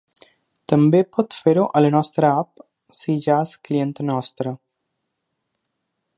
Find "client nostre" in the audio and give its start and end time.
3.69-4.59